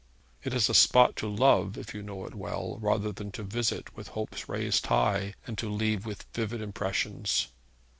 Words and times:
It 0.43 0.55
is 0.55 0.67
a 0.67 0.73
spot 0.73 1.15
to 1.17 1.27
love 1.29 1.77
if 1.77 1.93
you 1.93 2.01
know 2.01 2.25
it 2.25 2.33
well, 2.33 2.79
rather 2.79 3.11
than 3.11 3.31
to 3.33 3.43
visit 3.43 3.95
with 3.95 4.07
hopes 4.07 4.49
raised 4.49 4.87
high, 4.87 5.35
and 5.45 5.59
to 5.59 5.69
leave 5.71 6.07
with 6.07 6.25
vivid 6.33 6.59
impressions. 6.59 7.49